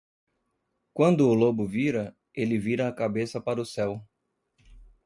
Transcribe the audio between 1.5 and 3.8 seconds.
vira, ele vira a cabeça para o